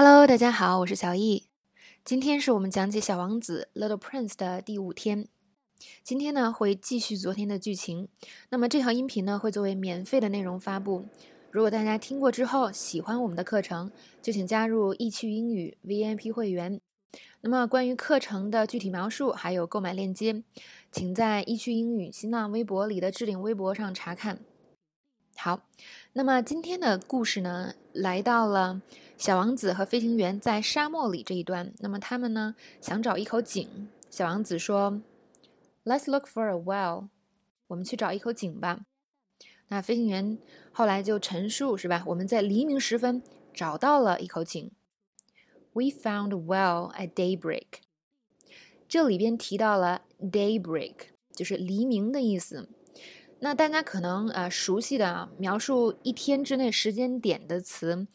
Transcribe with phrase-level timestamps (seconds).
[0.00, 1.48] Hello，大家好，我是小易。
[2.04, 5.26] 今天是我们讲解《小王子》（Little Prince） 的第五天。
[6.04, 8.06] 今天呢，会继续昨天的剧情。
[8.50, 11.06] 那么这条音频呢，会作为免费的内容发布。
[11.50, 13.90] 如果大家听过之后喜欢我们的课程，
[14.22, 16.80] 就请加入易趣英语 VIP 会员。
[17.40, 20.44] 那么关于课程的具体描述还有购买链接，
[20.92, 24.38] 请在易趣英语新浪微博里的置顶微博上查看。
[25.36, 25.62] 好，
[26.12, 28.80] 那么今天的故事呢，来到了
[29.16, 31.72] 小王子和飞行员在沙漠里这一段。
[31.80, 33.88] 那么他们呢，想找一口井。
[34.08, 35.02] 小王子说
[35.84, 37.08] ：“Let's look for a well。”
[37.66, 38.80] 我们去找一口井吧。
[39.68, 40.38] 那飞行员
[40.72, 42.04] 后来就陈述是吧？
[42.06, 43.22] 我们在黎明时分
[43.52, 44.70] 找到了一口井。
[45.72, 47.82] We found a well at daybreak。
[48.88, 50.94] 这里边提到了 daybreak，
[51.32, 52.68] 就是黎明的意思。
[53.40, 58.06] 那大家可能呃熟悉的描述一天之内时间点的词，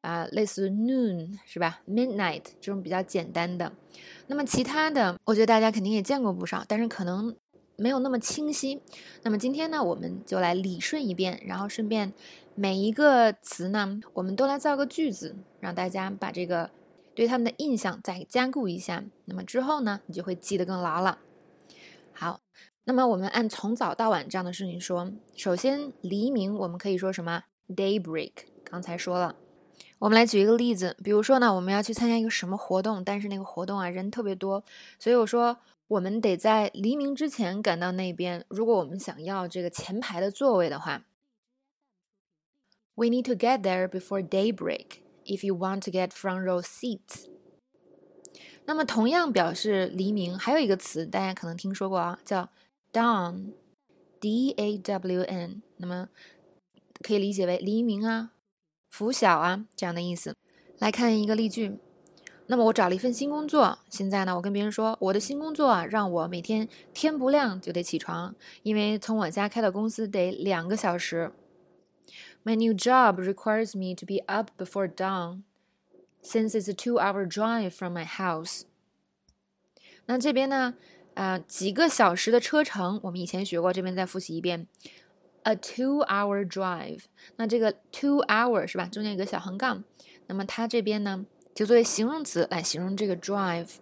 [0.00, 3.72] 啊，类似 noon 是吧？midnight 这种比较简单的。
[4.26, 7.36] 那么其他的，我觉得大家肯定也见过不少，但是可能。
[7.78, 8.80] 没有那么清晰，
[9.22, 12.14] 那么今天呢，我们就来理顺一遍，然后顺便
[12.54, 16.70] 每一个词呢，我们都来造个句子，让大家把这个
[17.14, 19.04] 对他们的印象再加固一下。
[19.26, 21.18] 那么之后呢，你就会记得更牢了。
[22.14, 22.40] 好，
[22.88, 25.12] 那么我们按从早到晚这样的顺序说。
[25.36, 28.32] 首先，黎明我们可以说什么？Daybreak。
[28.64, 29.36] 刚才说了，
[29.98, 34.64] 我们来举一个例子，比如说呢，我们要去参加一个什么活动，但是那个活动啊人特别多，
[34.98, 35.58] 所以我说。
[35.88, 38.44] 我们得在黎明之前赶到那边。
[38.48, 41.04] 如果我们想要这个前排的座位的话
[42.96, 44.86] ，We need to get there before daybreak
[45.24, 47.28] if you want to get front row seats。
[48.64, 52.50] 那么同样表示黎明，还有一个词大家可能听说过啊，叫
[52.96, 55.62] dawn，D-A-W-N。
[55.76, 56.08] 那么
[57.02, 58.32] 可以理解为黎明啊、
[58.88, 60.34] 拂晓啊这样的意思。
[60.78, 61.78] 来看一个例句。
[62.48, 71.32] 那么我找了一份新工作，现在呢，我跟别人说，我的新工作啊，让我每天天不亮就得起床，因为从我家开到公司得两个小时。
[72.44, 75.42] My new job requires me to be up before dawn,
[76.22, 78.62] since it's a two-hour drive from my house。
[80.04, 80.74] 那这边呢，
[81.16, 84.66] 呃，几个小时的车程，我们以前学过，这边再复习一遍
[85.44, 87.04] ，a two-hour drive。
[87.36, 88.84] 那这个 two-hour 是吧？
[88.84, 89.82] 中间有个小横杠，
[90.26, 91.24] 那么它这边呢？
[91.54, 93.76] 就作为形容词来形容这个 drive。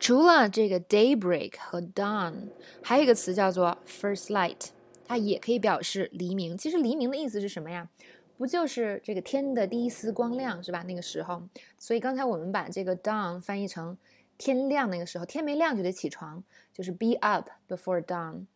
[0.00, 2.48] 除了这个 daybreak 和 dawn，
[2.82, 4.70] 还有一个词叫做 first light，
[5.06, 6.58] 它也可以表示黎明。
[6.58, 7.88] 其实黎明的意思是什么呀？
[8.36, 10.82] 不就是这个天的第一丝光亮是吧？
[10.88, 11.44] 那个时候，
[11.78, 13.96] 所以刚才我们把这个 dawn 翻译成
[14.38, 18.46] 天亮那个时候，天没亮就得起床，就是 be up before dawn。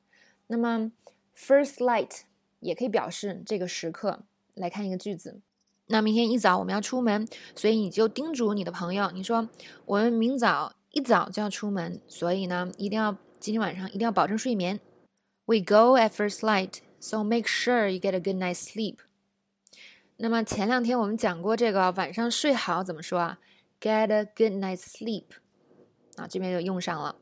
[0.46, 0.92] 那么
[1.36, 2.22] first light
[2.60, 4.24] 也可以表示这个时刻。
[4.56, 5.42] 来看一个句子。
[5.88, 9.50] 那明天一早我们要出门，所以你就叮嘱你的朋友，你说
[9.84, 14.80] 我们明早一早就要出门，所以呢，一定要今天晚上一定要保证睡眠。
[15.44, 18.96] We go at first light, so make sure you get a good night's sleep。
[20.16, 23.38] 那么前两天我们讲过这个晚上睡好怎么说啊
[23.78, 25.24] ？Get a good night's sleep。
[26.16, 27.16] 啊，这边就用上了。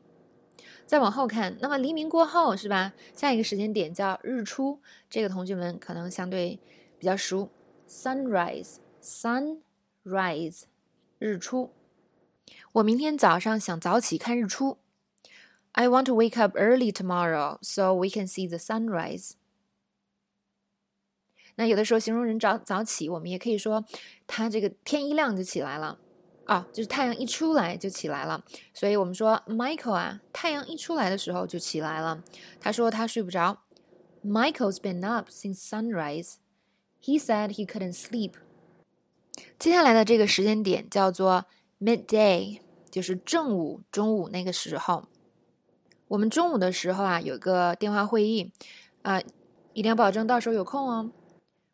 [0.85, 2.93] 再往后看，那么黎明过后是吧？
[3.13, 4.79] 下一个时间点叫日出，
[5.09, 6.59] 这个同学们可能相对
[6.99, 7.49] 比较熟。
[7.87, 10.63] Sunrise, sunrise，
[11.19, 11.71] 日出。
[12.71, 14.77] 我明天早上想早起看日出。
[15.73, 19.33] I want to wake up early tomorrow so we can see the sunrise。
[21.55, 23.85] 那有的时候形容人早早起，我们也可以说
[24.25, 25.99] 他这个天一亮就起来了
[26.44, 28.44] 啊，就是太阳一出来就起来了。
[28.74, 32.22] 所以我们说 Michael 啊，太阳一出来的时候就起来了。
[32.60, 33.62] 他说他睡不着。
[34.24, 36.34] Michael's been up since sunrise.
[37.02, 38.32] He said he couldn't sleep.
[39.58, 41.46] 接下来的这个时间点叫做
[41.80, 45.04] midday，就是正午、中午那个时候。
[46.08, 48.52] 我们中午的时候啊，有个电话会议，
[49.02, 49.22] 啊，
[49.72, 51.12] 一定要保证到时候有空哦。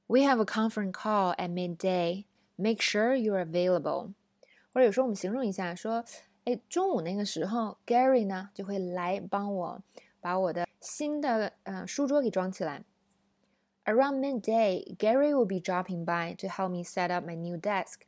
[0.06, 2.26] We have a conference call at midday.
[2.54, 4.12] Make sure you're available.
[4.73, 6.03] 或者有时候我们形容一下，说，
[6.45, 9.81] 哎，中午那个时候，Gary 呢就会来帮我
[10.19, 12.83] 把我的新的呃书桌给装起来。
[13.85, 18.01] Around midday, Gary will be dropping by to help me set up my new desk.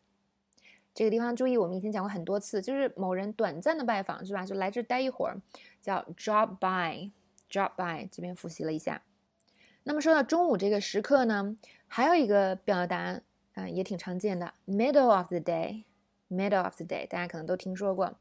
[0.94, 4.46] 这个地方注意，我们以前讲过很多次，就是某人短暂的拜访，是吧？
[4.46, 5.42] 就来这待一会儿，
[5.82, 7.12] 叫 drop by。
[7.50, 9.04] drop by 这边复习了一下。
[9.84, 11.56] 那么说到中午这个时刻呢，
[11.88, 13.22] 还有一个表达
[13.54, 15.84] 啊，也挺常见的，middle of the day。
[16.30, 18.18] Middle of the day，大家可能都听说过。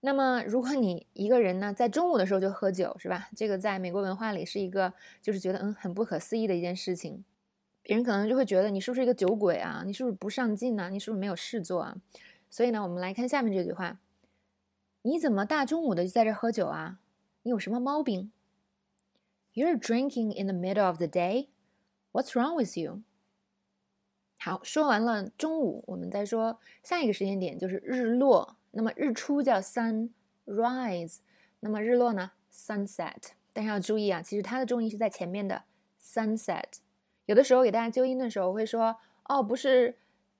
[0.00, 3.28] 那么，如果你一个人呢，在中午的时候就喝酒，是吧？
[3.36, 7.24] 这个在美国文化里是一个，就是觉得嗯很不可思议的一件事情。
[7.82, 9.82] 别人可能就会觉得你是不是一个酒鬼啊？
[9.84, 10.88] 你是不是不上进啊？
[10.88, 11.96] 你是不是没有事做啊？
[12.48, 13.98] 所以呢，我们来看下面这句话：
[15.02, 16.98] 你怎么大中午的就在这喝酒啊？
[17.42, 18.32] 你有什么毛病
[19.52, 21.48] ？You're drinking in the middle of the day.
[22.12, 23.02] What's wrong with you?
[24.42, 28.56] 好，说完了中午，我们再说下一个时间点，就是日落。
[28.70, 31.18] 那么日出叫 sunrise，
[31.60, 33.32] 那么日落呢 sunset。
[33.52, 35.64] 但是要注意啊，其实它的重音是在前面的
[36.02, 36.78] sunset。
[37.26, 39.94] 有的时候给大家纠音的时候，会说哦，不是，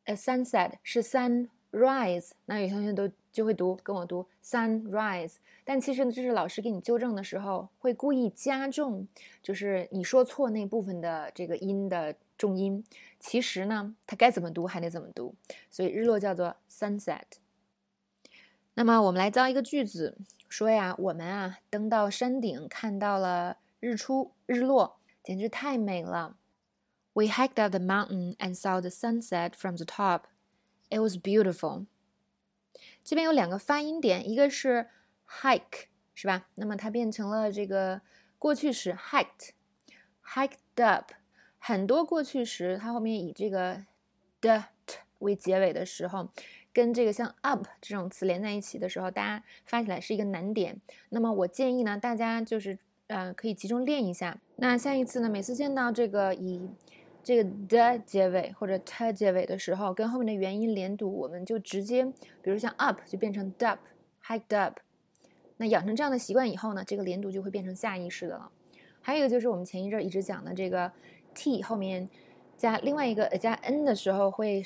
[0.05, 2.31] 呃，sunset 是 sunrise。
[2.47, 5.35] 那有同学都就会读，跟我读 sunrise。
[5.62, 9.06] 但其实呢，这是老师给你纠正的时候，会故意加重，
[9.43, 12.83] 就是你说错那部分的这个音的重音。
[13.19, 15.35] 其实呢，它该怎么读还得怎么读。
[15.71, 17.25] 所以日落叫做 sunset。
[18.73, 20.17] 那么我们来造一个句子，
[20.49, 26.39] 说呀，我们啊登到山顶，看到了日出日落，简直太美了。
[27.13, 30.23] We hiked up the mountain and saw the sunset from the top.
[30.89, 31.85] It was beautiful.
[33.05, 34.89] 这边有两个发音点，一个是
[35.29, 36.49] hike，是吧？
[36.55, 38.01] 那么它变成了这个
[38.39, 41.13] 过去时 hiked，hiked up。
[41.61, 43.85] 很多过去时它后面以这个
[44.41, 46.29] 的 t 为结尾的时候，
[46.73, 50.81] 跟这个像 up 这种词连在一起的时候，大家发起来是一个难点。
[51.11, 52.79] 那么我建议呢，大家就是
[53.09, 54.41] 呃可以集中练一下。
[54.57, 56.69] 那下一次呢，每次见到这个以
[57.23, 62.05] 这个的结尾或者 t 结尾的时候，跟后面的元音连读，我们就直接，
[62.43, 64.79] 比如像 up 就变成 dup，hiked up。
[65.59, 68.51] 那养成这样的习惯以后呢，这个连读就会变成下意识的了。
[69.03, 70.91] 还有一个就是我们前一阵一直讲的这个
[71.35, 72.09] t 后面
[72.56, 74.62] 加另外一个加 n 的时候，会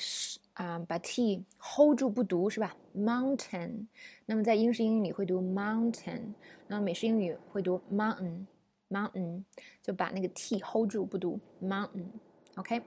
[0.53, 3.87] 啊把 t hold 住不读是吧？mountain。
[4.25, 6.33] 那么在英式英语里会读 mountain，
[6.67, 9.43] 那么美式英语会读 mountain，mountain
[9.83, 12.05] 就把那个 t hold 住不读 mountain。
[12.55, 12.81] OK，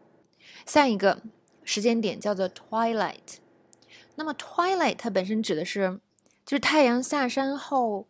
[0.67, 1.23] 下一个
[1.63, 3.37] 时间点叫做 twilight。
[4.17, 6.01] 那么 twilight 它本身指的是，
[6.45, 8.07] 就是太阳下山后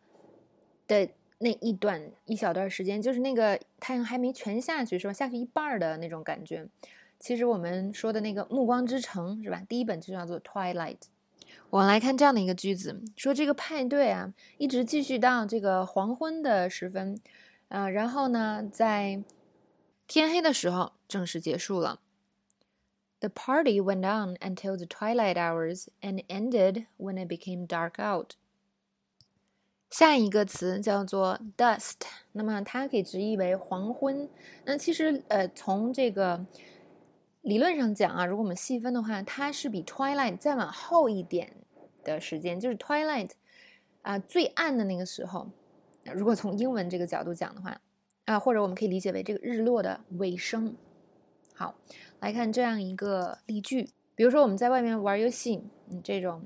[0.87, 5.13] 的那一段一小段时间，就是那个太阳还没全下去，是吧？
[5.13, 6.67] 下去一半的那种感觉。
[7.19, 9.63] 其实我们说的那个《暮光之城》，是吧？
[9.69, 10.99] 第一本就叫做 twilight。
[11.71, 17.21] 我们来看这样的一个句子，说这个派对啊，一直继续到这个黄昏的时分，
[17.69, 19.23] 啊，然后呢，在
[20.07, 22.01] 天黑的时候正式结束了。
[23.21, 28.35] The party went on until the twilight hours and ended when it became dark out.
[29.91, 31.95] 下一个词叫做 dust，
[32.33, 34.29] 那么它可以直译为黄昏。
[34.65, 36.45] 那其实呃，从这个
[37.43, 41.53] 理论上讲啊，如果我们细分的话，它是比 twilight 再往后一点
[42.05, 43.31] 的时间，就是 twilight
[44.03, 45.49] 啊最暗的那个时候。
[46.13, 47.81] 如果从英文这个角度讲的话。
[48.29, 50.77] 啊，或者我们可以理解为这个日落的尾声。
[51.55, 51.75] 好，
[52.21, 56.43] 来看这样一个例句，比如说我们在外面玩游戏，嗯，这种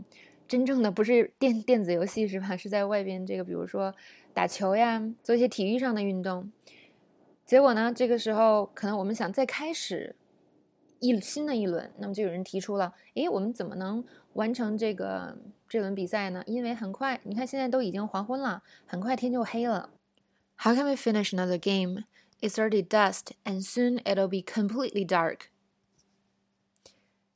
[0.52, 2.54] 真正的不是电电子游戏是吧？
[2.54, 3.94] 是在外边这个，比如说
[4.34, 6.52] 打球呀，做一些体育上的运动。
[7.46, 10.14] 结果呢，这个时候可能我们想再开始
[10.99, 14.04] 一新的一轮，那么就有人提出了，诶，我们怎么能
[14.34, 16.43] 完成这个这轮比赛呢？
[16.44, 19.88] 因为很快，你看现在都已经黄昏了，很快天就黑了。
[20.58, 22.04] How can we finish another game?
[22.43, 25.46] It's already dusk, and soon it'll be completely dark.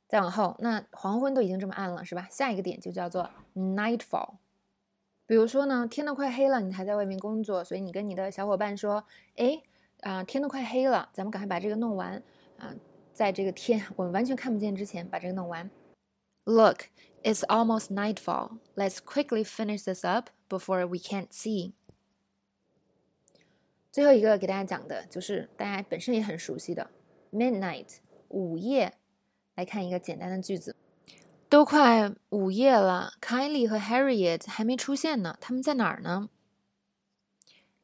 [0.07, 2.27] 再往后，那黄昏都已经这么暗了，是吧？
[2.31, 4.35] 下一个点就叫做 nightfall。
[5.25, 9.03] 比如说呢，天都快黑了，你还在外面工作，所以你跟你的小伙伴说
[9.35, 9.61] ：“哎，
[9.99, 12.23] 啊，天都快黑了，咱们赶快把这个弄完
[12.57, 12.73] 啊，
[13.11, 15.69] 在这个天我们完全看不见之前把这个弄完。”
[16.45, 16.85] Look,
[17.23, 18.59] it's almost nightfall.
[18.75, 21.73] Let's quickly finish this up before we can't see.
[23.91, 26.89] 最后一个给大家讲的就是大家本身也很熟悉的
[27.33, 27.97] midnight
[28.29, 28.93] 午夜。
[29.57, 30.75] 来看一个简单的句子：
[31.49, 36.29] 都快午夜了，Kylie 和 Harriet 还没出现呢，他们在哪儿呢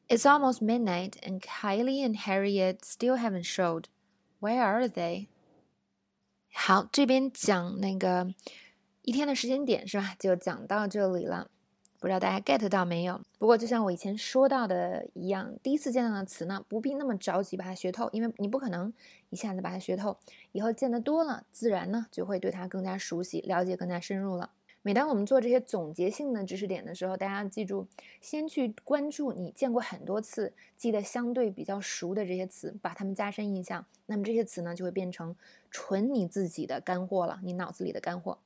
[0.06, 3.86] ？It's almost midnight and Kylie and Harriet still haven't showed.
[4.40, 5.26] Where are they?
[6.52, 8.32] 好，这边讲那个
[9.02, 10.14] 一天的时间点是吧？
[10.16, 11.50] 就讲到这里了。
[12.00, 13.20] 不知道大家 get 到没有？
[13.38, 18.92] 不过就像我以前说到的一样，第一次见到的词呢，不必那么着急把它学透，因为你不可能
[19.30, 20.16] 一下子把它学透。
[20.52, 24.50] 以后见得多了，自然呢就会对它更加熟悉，了解更加深入了。
[24.82, 27.86] 每当我们做这些总结性的知识点的时候，大家记住，
[28.20, 33.86] 先去关注你见过很多次、记得相对比较熟的这些词，把它们加深印象。
[34.04, 35.34] 那么这些词呢，就会变成
[35.70, 38.36] 纯你自己的干货了，你脑子里的干货。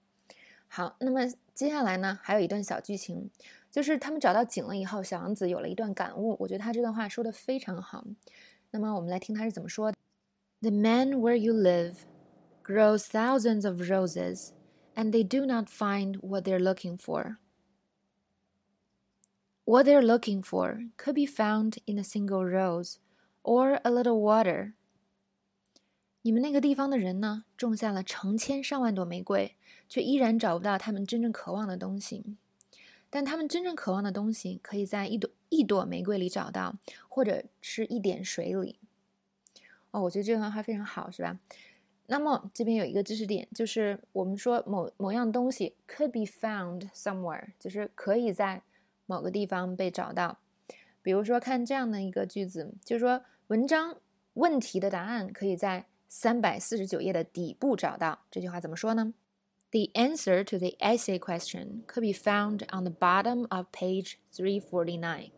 [0.69, 1.23] 好，那么
[1.58, 3.29] 接下来呢，还有一段小剧情，
[3.70, 6.36] 就是他们找到井了以后，小王子有了一段感悟。
[6.39, 8.05] 我觉得他这段话说的非常好。
[8.72, 9.98] 那么我们来听他是怎么说的
[10.62, 12.05] The man where you live
[12.63, 14.51] grows thousands of roses,
[14.96, 17.38] and they do not find what they're looking for.
[19.65, 22.98] What they're looking for could be found in a single rose
[23.43, 24.74] or a little water.
[26.28, 29.54] 你们那个地方的人呢，种下了成千上万朵玫瑰，
[29.88, 32.23] 却依然找不到他们真正渴望的东西。
[33.08, 36.76] 但他们真正渴望的东西，可以在一朵一朵玫瑰里找到，
[37.08, 38.78] 或者是一点水里。
[39.90, 41.38] 哦，我觉得这段话非常好，是吧？
[42.08, 48.62] 那么这边有一个知识点，就是我们说某某样东西 could be found somewhere，就是可以在。
[49.06, 50.40] 某个地方被找到，
[51.00, 53.97] 比如说看这样的一个句子，就是说文章
[54.35, 58.21] 问题的答案可以在三百四十九页的底部找到。
[58.31, 59.15] 这句话怎么说呢
[59.71, 64.99] ？The answer to the essay question could be found on the bottom of page three forty
[64.99, 65.31] nine。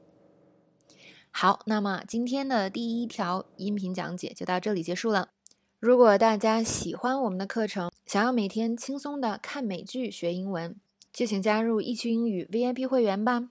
[1.32, 5.30] 好，那么今天的第一条音频讲解就到这里结束了。
[5.78, 10.76] 如果大家喜欢我们的课程，想要每天轻松的看美剧学英文，
[11.12, 13.50] 就请加入易趣英语 VIP 会员吧。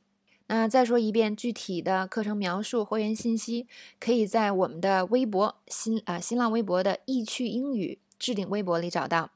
[0.51, 3.67] 那再说一遍，具体的课程描述、会员信息，
[3.99, 9.29] 可以在我们的微博新啊新浪微博的易趣英语置顶微博里找到。